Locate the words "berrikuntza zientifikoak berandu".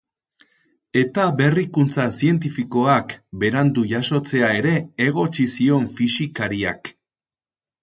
1.41-3.85